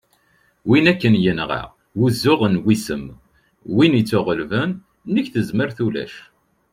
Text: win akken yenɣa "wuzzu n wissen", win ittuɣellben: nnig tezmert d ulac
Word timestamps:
win 0.69 0.85
akken 0.91 1.15
yenɣa 1.23 1.63
"wuzzu 1.99 2.35
n 2.53 2.61
wissen", 2.65 3.03
win 3.75 3.97
ittuɣellben: 3.99 4.69
nnig 5.09 5.27
tezmert 5.33 5.77
d 5.81 5.85
ulac 5.87 6.13